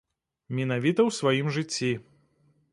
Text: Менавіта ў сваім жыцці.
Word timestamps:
Менавіта 0.59 1.01
ў 1.05 1.11
сваім 1.19 1.47
жыцці. 1.59 1.93